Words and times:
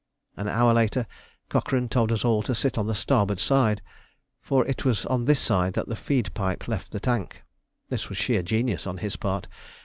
An 0.35 0.47
hour 0.47 0.73
later, 0.73 1.05
Cochrane 1.47 1.87
told 1.87 2.11
us 2.11 2.25
all 2.25 2.41
to 2.41 2.55
sit 2.55 2.75
on 2.75 2.87
the 2.87 2.95
starboard 2.95 3.39
side, 3.39 3.83
for 4.41 4.65
it 4.65 4.83
was 4.83 5.05
on 5.05 5.25
this 5.25 5.39
side 5.39 5.73
that 5.73 5.89
the 5.89 5.95
feed 5.95 6.33
pipe 6.33 6.67
left 6.67 6.91
the 6.91 6.99
tank. 6.99 7.43
This 7.89 8.09
was 8.09 8.17
sheer 8.17 8.41
genius 8.41 8.87
on 8.87 8.97
his 8.97 9.15
part. 9.15 9.45